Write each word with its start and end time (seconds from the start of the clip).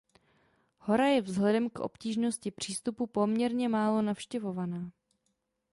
Hora 0.79 1.07
je 1.07 1.21
vzhledem 1.21 1.69
k 1.69 1.79
obtížnosti 1.79 2.51
přístupu 2.51 3.07
poměrně 3.07 3.69
málo 3.69 4.01
navštěvována. 4.01 4.91